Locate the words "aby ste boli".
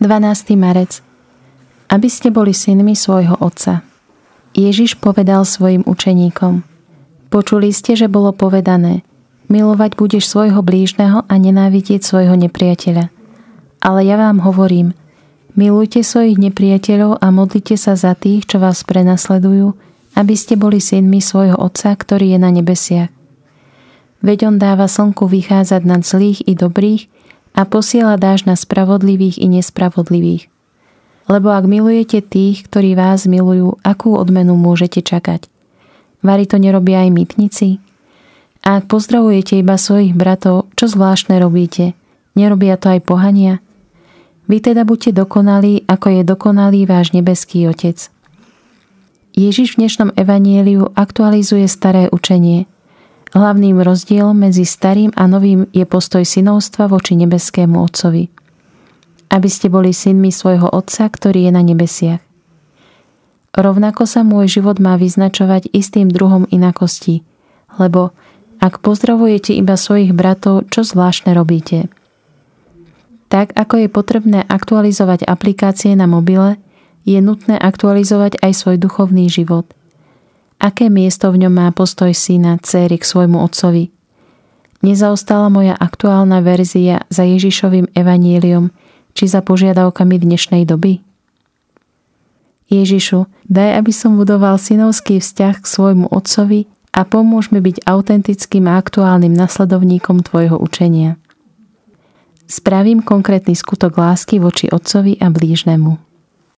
1.92-2.56, 20.16-20.80, 59.30-59.94